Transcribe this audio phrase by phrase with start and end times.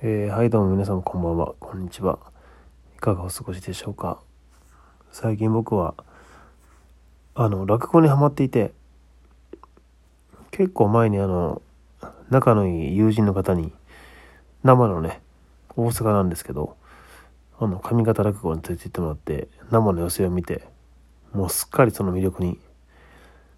[0.00, 1.54] えー、はいどうも皆様こんばんは。
[1.58, 2.20] こんにちは。
[2.96, 4.20] いかがお過ごしでしょうか。
[5.10, 5.96] 最近僕は
[7.34, 8.72] あの落語にハマっていて
[10.52, 11.62] 結構前にあの
[12.30, 13.72] 仲のいい友人の方に
[14.62, 15.20] 生のね
[15.74, 16.76] 大阪なんですけど
[17.58, 20.62] あの上方落語に連れて行ってもらって生の寄せを見て
[21.32, 22.60] もうすっかりその魅力に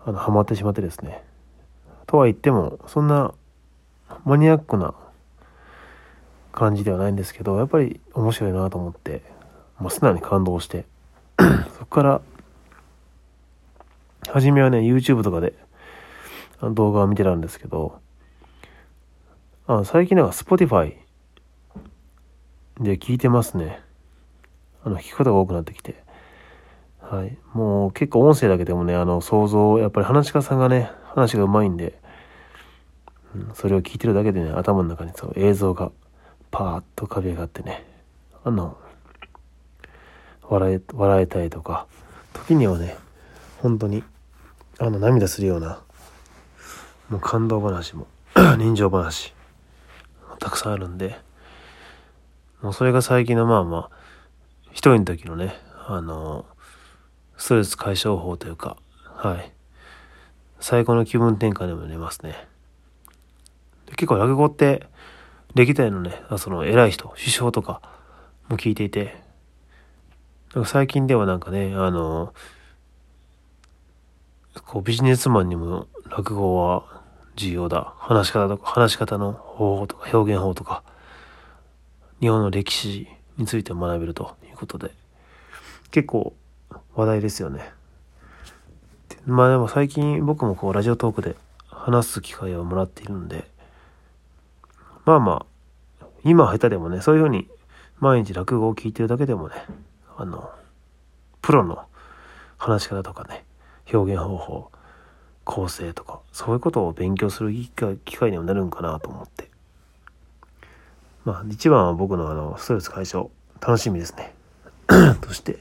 [0.00, 1.22] あのハマってしまってですね。
[2.06, 3.34] とは言ってもそんな
[4.24, 4.94] マニアックな
[6.52, 9.22] 感じではないんですけどやっぱり面白いなと思って
[9.78, 10.84] もう素直に感動して
[11.78, 12.20] そこから
[14.28, 15.54] 初めはね YouTube とかで
[16.62, 18.00] 動画を見てたんですけど
[19.66, 20.96] あ最近では Spotify
[22.80, 23.80] で聞いてますね。
[24.84, 26.02] あの聞くことが多くなってきて。
[27.00, 27.36] はい。
[27.52, 31.98] もう結構音声だけでもねあの想像やっぱり話し家さんがね話がうまいんで、
[33.34, 35.92] うん、それを聞いてるだけでね頭の中にそう映像が
[36.52, 37.84] パーッと浮かび上がってね。
[38.44, 38.76] あの
[40.48, 41.86] 笑え笑えたりとか
[42.32, 42.96] 時にはね
[43.58, 44.04] 本当に
[44.78, 45.82] あの涙するような
[47.08, 48.06] もう感動話も
[48.58, 49.32] 人情話
[50.38, 51.16] たくさんあるんで
[52.60, 53.90] もうそれが最近のまあまあ
[54.70, 55.54] 一人の時のね
[55.86, 56.44] あの
[57.36, 58.76] ストレス解消法というか
[59.22, 59.52] はい。
[60.62, 62.34] 最高の気分転換でも寝ますね。
[63.96, 64.86] 結構落語って
[65.54, 67.82] 歴代のね、その偉い人、首相とか
[68.48, 69.22] も聞いていて、
[70.54, 72.32] なんか最近ではなんかね、あの、
[74.66, 76.84] こうビジネスマンにも落語は
[77.36, 77.94] 重要だ。
[77.98, 80.82] 話し方とか、話し方の方法とか表現法とか、
[82.20, 84.90] 日本の歴史について学べるということで、
[85.90, 86.34] 結構
[86.94, 87.72] 話題ですよね。
[89.26, 91.36] まあでも最近僕もこうラジオトークで
[91.68, 93.48] 話す機会をもらっているんで、
[95.04, 95.46] まあま
[96.00, 97.48] あ、今下手でもね、そういうふうに
[97.98, 99.54] 毎日落語を聞いてるだけでもね、
[100.16, 100.50] あの、
[101.40, 101.84] プロの
[102.56, 103.44] 話し方とかね、
[103.92, 104.70] 表現方法、
[105.44, 107.52] 構成とか、そういうことを勉強する
[108.04, 109.50] 機会にもなるんかなと思って。
[111.24, 113.28] まあ、一番は僕のあの、ストレス解消、
[113.60, 114.34] 楽しみですね。
[115.20, 115.58] として、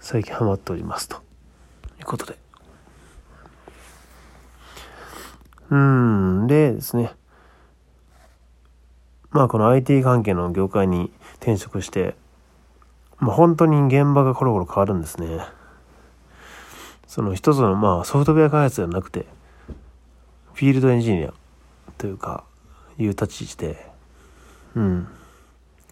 [0.00, 1.08] 最近ハマっております。
[1.08, 1.16] と
[1.98, 2.38] いうことで。
[5.70, 7.14] うん、でですね。
[9.32, 12.14] まあこの IT 関係の業界に転職して、
[13.18, 15.40] まあ本当に現場がコロコロ変わるんですね。
[17.06, 19.26] その一つのまあソフトウェア開発ではなくて、
[20.54, 21.32] フィールドエンジニア
[21.98, 22.44] というか、
[22.98, 23.86] いう立ち位置で、
[24.74, 25.08] うん。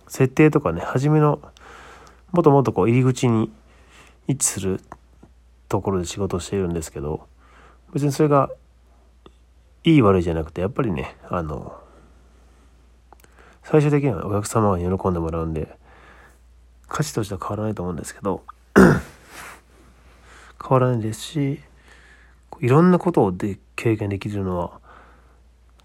[0.06, 1.40] 設定とかね、初めの、
[2.32, 3.50] もっともとこう入り口に
[4.28, 4.80] 位置する
[5.68, 7.26] ところで仕事をしているんですけど、
[7.92, 8.50] 別にそれが
[9.84, 11.80] いい悪いじゃなくて、やっぱりね、あの、
[13.70, 15.68] 最終的にはお客様が喜んでもらうんで、
[16.88, 18.42] 価値としては変わらないと思うんですけど、
[18.74, 19.00] 変
[20.70, 21.60] わらないですし、
[22.58, 24.80] いろんなことをで経験できるのは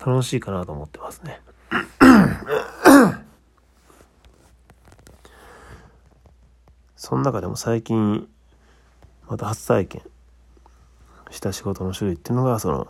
[0.03, 1.39] 楽しいかなと思ってますね。
[6.97, 8.27] その中でも最近、
[9.29, 10.01] また初体験
[11.29, 12.87] した仕事の種類っていうのが、その、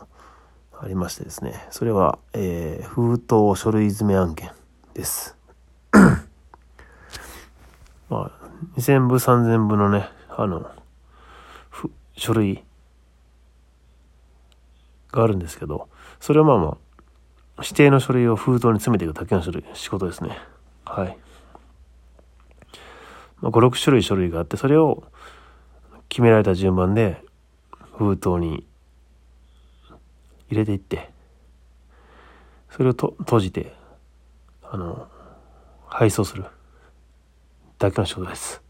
[0.80, 1.68] ありましてですね。
[1.70, 4.52] それは、えー、封筒書類詰め案件。
[4.96, 5.36] です。
[8.10, 8.32] まあ、
[8.78, 10.72] 2000部、3000部のね、あの、
[12.16, 12.64] 書類
[15.12, 15.90] があるんですけど、
[16.20, 16.78] それはまあま
[17.58, 20.38] あ、指定の書類を封筒に詰めていくだけの書類、仕事ですね。
[20.86, 21.18] はい。
[23.42, 25.04] まあ、5、6種類書類があって、それを
[26.08, 27.22] 決められた順番で
[27.98, 28.66] 封筒に
[30.50, 31.12] 入れていって、
[32.70, 33.74] それをと閉じて、
[34.76, 35.08] あの、
[35.88, 36.44] 配送する
[37.80, 38.62] だけの仕事です。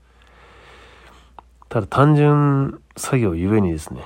[1.67, 4.03] ただ単純作業ゆえにですね、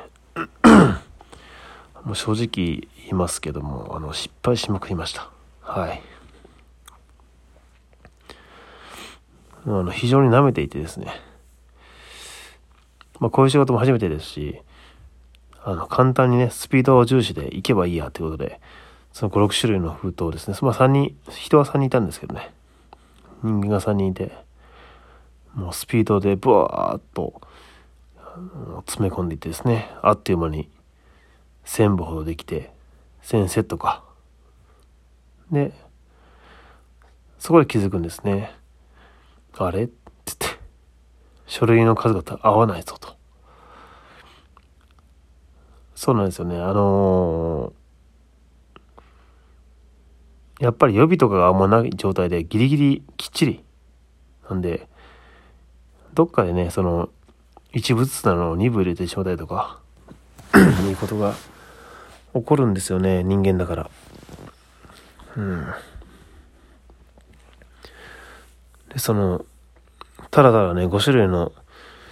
[2.05, 5.29] もう正直言いますけども、あの、失敗しまくりました。
[5.59, 6.01] はい。
[9.65, 11.11] あの、非常に舐めていてですね、
[13.19, 14.61] まあ、こういう仕事も初めてですし、
[15.65, 18.61] あの、簡単にね、スピードを重視で行けばいいやということで、
[19.11, 20.57] その5、6種類の封筒ですね。
[20.61, 22.53] まあ3人、人は3人いたんですけどね。
[23.43, 24.31] 人間が3人いて、
[25.53, 27.41] もうスピードでブワーッと
[28.85, 30.69] 詰め込んでいってですね、あっという間に
[31.65, 32.71] 1000部ほどできて、
[33.23, 34.03] 1000セットか。
[35.51, 35.73] で、
[37.39, 38.55] そこで気づくんですね。
[39.57, 39.83] あれ？
[39.83, 39.93] って
[40.25, 40.59] 言って、
[41.47, 43.17] 書類の数が合わないぞと。
[45.95, 46.57] そうなんですよね。
[46.61, 47.78] あのー
[50.59, 53.63] やっぱり予備とかがあんまない状態でギリギリきっちり。
[54.49, 54.87] なんで、
[56.13, 57.09] どっかでね、その、
[57.71, 59.79] 一部ずつなのを二部入れてしまったりとか、
[60.87, 61.33] いうことが
[62.33, 63.89] 起こるんですよね、人間だから。
[65.37, 65.67] うん。
[68.89, 69.45] で、その、
[70.31, 71.53] ただただね、5種類の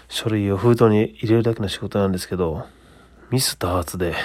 [0.08, 2.66] 書類を封筒に入れるだけの仕事なんですけど、
[3.30, 4.16] ミス多発で、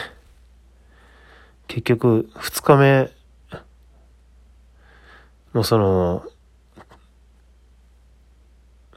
[1.67, 3.11] 結局、2日目
[5.55, 6.25] のその、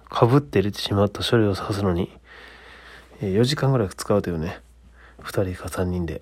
[0.09, 2.09] かぶって入れてしまった書類を刺すのに、
[3.19, 4.61] 4時間ぐらい使うというね、
[5.19, 6.21] 2人か3人で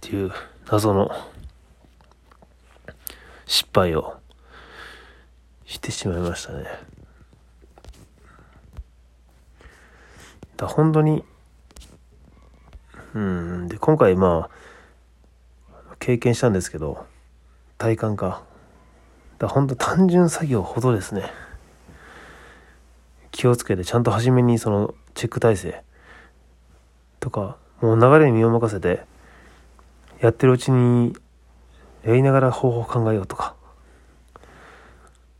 [0.00, 0.32] ていう
[0.70, 1.10] 謎の
[3.46, 4.20] 失敗を
[5.66, 6.66] してしまいましたね。
[10.56, 11.24] だ本当に、
[13.14, 17.06] うん、で、今回まあ、経験したんですけど、
[17.78, 18.49] 体感か。
[19.40, 21.24] だ本当単純作業ほどですね、
[23.30, 25.82] 気をつけてちゃんと初めにそのチェック体制
[27.20, 29.06] とか、もう流れに身を任せて、
[30.20, 31.16] やってるうちに、
[32.04, 33.54] やりながら方法を考えようとか。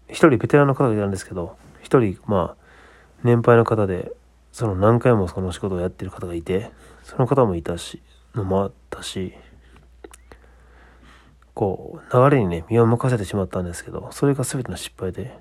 [0.08, 2.64] 一人ベテランの方がいたんですけど、一人、まあ、
[3.22, 4.12] 年配の方で、
[4.50, 6.70] その何回もその仕事をやってる方がいて、
[7.02, 8.02] その方もいたし、
[8.34, 9.34] のもあったし、
[11.60, 15.32] こう、流れにね、身を任せてしまったんですけど、それが全ての失敗で、やっ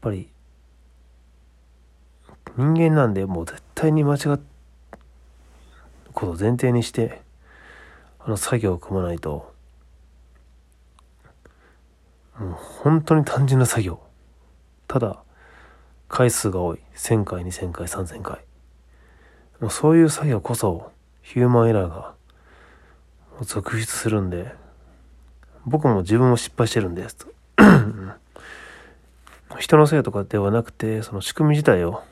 [0.00, 0.30] ぱり、
[2.56, 4.40] 人間なんでもう絶対に間違っ
[6.14, 7.20] ことを前提にして、
[8.18, 9.52] あの作業を組まないと、
[12.38, 14.00] もう本当に単純な作業。
[14.88, 15.22] ただ、
[16.08, 16.78] 回数が多い。
[16.94, 18.38] 1000回、2000回、3000回。
[19.60, 22.14] もうそういう作業こそ、ヒューマンエラーが
[23.44, 24.54] 続出するんで、
[25.64, 27.26] 僕も自分も失敗してるんですと。
[29.58, 32.02] 人のせいとかではなくて、その仕組み自体を、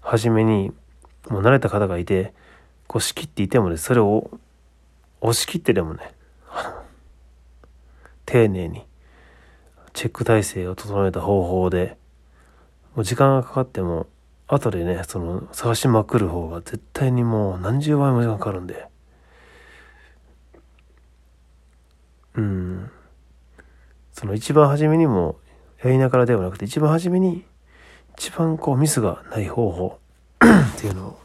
[0.00, 0.72] 初めに、
[1.28, 2.32] もう慣れた方がいて、
[2.86, 4.30] こう仕切っていてもね、それを
[5.20, 6.14] 押し切ってでもね、
[8.26, 8.86] 丁寧に、
[9.92, 11.96] チェック体制を整えた方法で、
[12.94, 14.06] もう時間がかかっても、
[14.48, 18.89] 後でね、その探しまくる方が絶対にもう何十倍も時間かかるんで、
[22.34, 22.90] うん。
[24.12, 25.38] その一番初めにも
[25.82, 27.44] やりながらではなくて、一番初めに
[28.16, 29.98] 一番こうミスがない方法
[30.44, 31.20] っていうのを、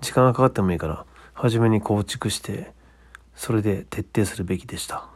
[0.00, 2.72] 時間がかかってもいいから、初めに構築して、
[3.34, 5.08] それで徹底するべきでした。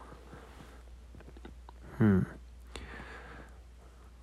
[2.01, 2.27] うん。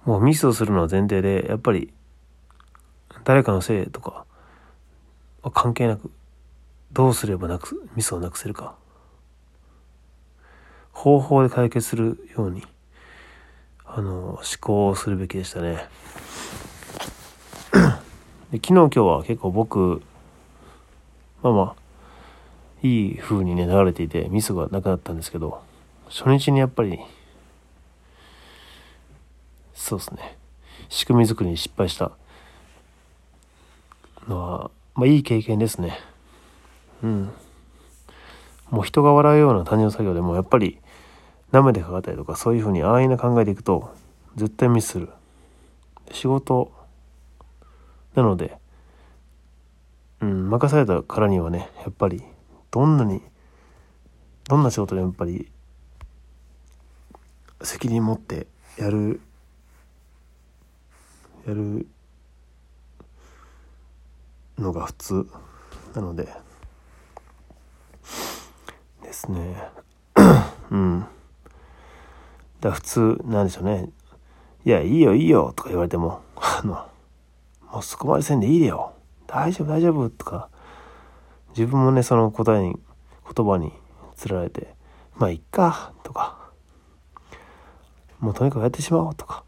[0.04, 1.94] もうミスをするのは前提で、やっぱり、
[3.24, 4.26] 誰かのせいとか
[5.54, 6.12] 関係なく、
[6.92, 8.76] どうすればなく、ミスをなくせるか。
[10.96, 12.64] 方法で解決するように、
[13.86, 15.88] あの、思考をするべきでしたね。
[18.52, 20.02] で昨日今日は結構僕、
[21.44, 21.76] まあまあ、
[22.82, 25.62] いい風にね、流れていて、ミスがなくなったんですけど、
[26.08, 27.00] 初日にやっぱり、
[29.74, 30.38] そうですね、
[30.88, 32.14] 仕組み作りに失敗した
[34.28, 36.00] のは、まあいい経験ですね。
[37.04, 37.32] うん。
[38.72, 40.80] もう人が笑うような単純作業でもやっぱり
[41.56, 43.96] 舐めてかかったりとかそういうふうに安易な考えでいくと
[44.36, 45.10] 絶対ミスする。
[46.12, 46.72] 仕事
[48.14, 48.58] なので
[50.22, 52.22] うん任されたからにはねやっぱり
[52.72, 53.22] どんなに
[54.48, 55.50] どんな仕事でもやっぱり
[57.62, 58.48] 責任持って
[58.78, 59.22] やる
[61.48, 61.88] やる
[64.58, 65.28] のが普通。
[65.94, 66.28] なので
[69.02, 69.70] ですね。
[70.70, 71.06] うん。
[72.66, 73.90] だ普通なんでしょうね。
[74.66, 76.74] いやいいよいいよとか言われてもあの
[77.72, 78.94] もうそこまでせんでいいでよ。
[79.28, 80.50] 大丈夫大丈夫とか。
[81.50, 82.76] 自分もねその答えに
[83.36, 83.72] 言葉に
[84.16, 84.76] つられて
[85.16, 86.52] まあいっかとか。
[88.20, 89.44] もうとにかくやってしまおうとか。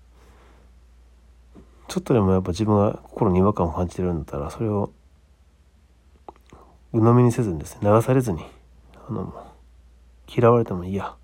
[1.87, 4.91] ちょっとでもやっぱ自分が心に違和感を感じてるんだったらそれを
[6.91, 8.41] 鵜呑みにせずにですね流されずに
[9.07, 9.33] あの
[10.27, 11.15] 嫌われてもいいや。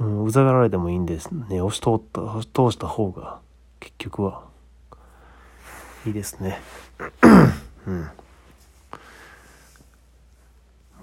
[0.00, 1.60] う、ざがられてもいいんですね。
[1.60, 3.40] 押し通った、押し通した方が、
[3.80, 4.44] 結局は、
[6.06, 6.60] いいですね。
[7.86, 8.00] うん。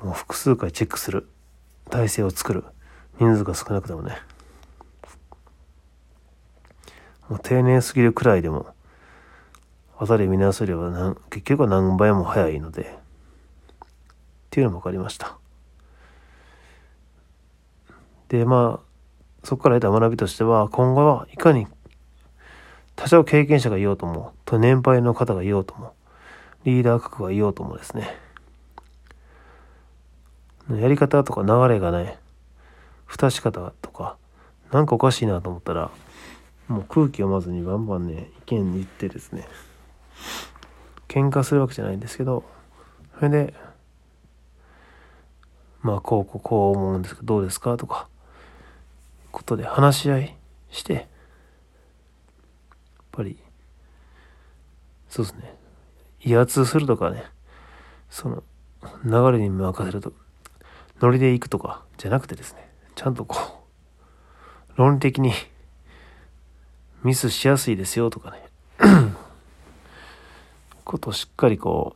[0.04, 1.28] もう複数回チェックする。
[1.90, 2.66] 体制を作る。
[3.20, 4.18] 人数が少なくてもね。
[7.30, 8.68] もう丁寧すぎるくらいでも、
[9.98, 12.98] 後で見直せれば結局は何倍も早いので、
[14.48, 15.38] っていうのも分かりました
[18.30, 18.87] でまあ
[19.44, 21.68] そこから得た学びとしては今後はいかに
[22.96, 25.94] 多少経験者がいようともと年配の方がいようとも
[26.66, 28.18] リーダー格がいようともですね。
[30.76, 32.18] やり方とか流れがない
[33.06, 34.18] 蓋し方とか
[34.72, 35.92] なんかおかしいなと思ったら
[36.68, 39.48] もう空気読まずにバンバンね意見に言ってですね
[41.08, 42.44] 喧嘩するわけじゃないんですけど
[43.16, 43.54] それで
[45.82, 48.10] まあこうこうこう思うんですけどどうですかとか
[49.38, 50.36] ことで話し合い
[50.72, 51.04] してやっ
[53.12, 53.38] ぱり
[55.10, 55.54] そうですね。
[56.22, 57.24] 威圧するとかね
[58.10, 58.44] その
[59.06, 60.12] 流れに任せると
[61.02, 63.64] ノリで行くとかじゃなくてですねちゃんとこ
[64.76, 65.32] う論理的に
[67.04, 68.44] ミスしやすいですよとかね
[70.84, 71.96] ことをしっかりこ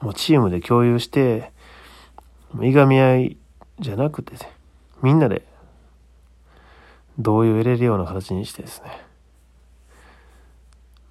[0.00, 1.52] うもうチームで共有して
[2.62, 3.36] いがみ合い
[3.80, 4.50] じゃなくて、ね、
[5.02, 5.49] みんなで
[7.22, 9.10] 同意を入れるような形にしてですね。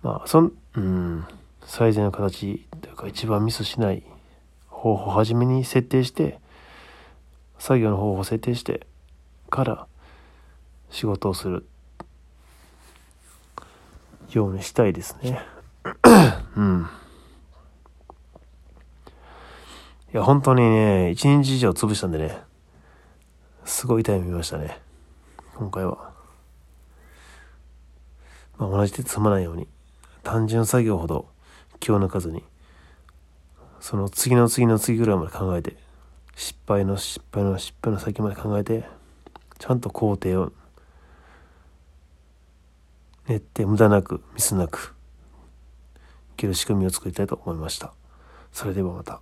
[0.01, 1.25] まあそんうん
[1.63, 4.03] 最善の形というか一番ミスしない
[4.67, 6.39] 方法を初めに設定して
[7.57, 8.87] 作業の方法を設定して
[9.49, 9.87] から
[10.89, 11.65] 仕事をする
[14.31, 15.41] ようにしたいですね。
[16.55, 16.89] うん。
[20.11, 22.39] いや本当にね一日以上潰したんでね
[23.63, 24.88] すごい痛い目見ましたね。
[25.59, 26.13] 今回は
[28.57, 29.67] まあ同じ手積まないように
[30.23, 31.27] 単純作業ほど
[31.81, 32.45] 気を抜かずに
[33.81, 35.75] その次の次の次ぐらいまで考えて
[36.33, 38.85] 失敗の失敗の失敗の先まで考えて
[39.57, 40.53] ちゃんと工程を
[43.27, 44.95] 練って無駄なくミスなく
[46.31, 47.93] いける仕組みを作りたいと思いました。
[48.53, 49.19] それではまた。